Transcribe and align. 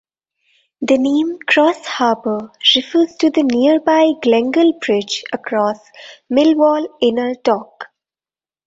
The 0.81 0.97
name 0.97 1.37
"Crossharbour" 1.47 2.49
refers 2.75 3.15
to 3.17 3.29
the 3.29 3.43
nearby 3.43 4.13
Glengall 4.23 4.73
Bridge 4.83 5.21
across 5.31 5.77
Millwall 6.27 6.87
Inner 7.03 7.35
Dock. 7.43 7.85